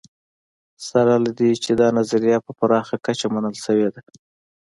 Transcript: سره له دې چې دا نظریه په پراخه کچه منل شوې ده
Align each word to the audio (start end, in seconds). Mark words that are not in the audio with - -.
سره 0.87 1.13
له 1.23 1.31
دې 1.39 1.51
چې 1.63 1.71
دا 1.81 1.87
نظریه 1.97 2.37
په 2.45 2.51
پراخه 2.59 2.95
کچه 3.05 3.25
منل 3.33 3.55
شوې 3.65 3.87
ده 3.93 4.01